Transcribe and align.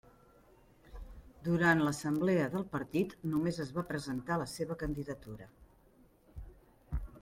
Durant 1.47 1.83
l'assemblea 1.83 2.49
del 2.55 2.67
partit 2.73 3.15
només 3.35 3.63
es 3.67 3.73
va 3.79 3.87
presentar 3.93 4.41
la 4.45 4.51
seva 4.59 4.83
candidatura. 4.85 5.51